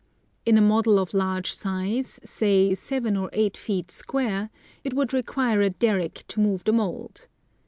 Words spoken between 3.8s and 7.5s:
square— it would require a derrick to move the mould.